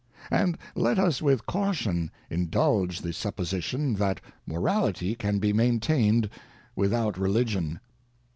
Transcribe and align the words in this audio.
And 0.31 0.57
let 0.73 0.97
us 0.97 1.21
with 1.21 1.45
caution 1.45 2.09
indulge 2.27 3.01
the 3.01 3.13
supposition, 3.13 3.93
that 3.97 4.19
morality 4.47 5.13
can 5.13 5.37
be 5.37 5.53
maintained 5.53 6.27
without 6.75 7.19
religion. 7.19 7.79